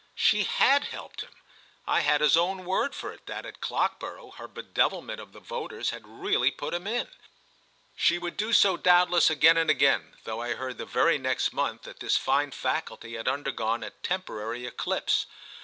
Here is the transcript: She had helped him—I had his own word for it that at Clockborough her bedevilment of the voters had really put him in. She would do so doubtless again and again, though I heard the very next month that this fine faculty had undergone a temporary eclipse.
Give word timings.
She 0.15 0.45
had 0.45 0.85
helped 0.85 1.21
him—I 1.21 1.99
had 1.99 2.21
his 2.21 2.35
own 2.35 2.65
word 2.65 2.95
for 2.95 3.11
it 3.13 3.27
that 3.27 3.45
at 3.45 3.61
Clockborough 3.61 4.31
her 4.37 4.47
bedevilment 4.47 5.19
of 5.21 5.31
the 5.31 5.39
voters 5.39 5.91
had 5.91 6.07
really 6.07 6.49
put 6.49 6.73
him 6.73 6.87
in. 6.87 7.07
She 7.95 8.17
would 8.17 8.35
do 8.35 8.51
so 8.51 8.77
doubtless 8.77 9.29
again 9.29 9.57
and 9.57 9.69
again, 9.69 10.17
though 10.23 10.41
I 10.41 10.55
heard 10.55 10.79
the 10.79 10.87
very 10.87 11.19
next 11.19 11.53
month 11.53 11.83
that 11.83 11.99
this 11.99 12.17
fine 12.17 12.49
faculty 12.49 13.13
had 13.13 13.27
undergone 13.27 13.83
a 13.83 13.91
temporary 13.91 14.65
eclipse. 14.65 15.27